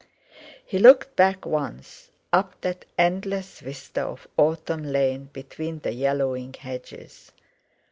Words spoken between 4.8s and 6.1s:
lane between the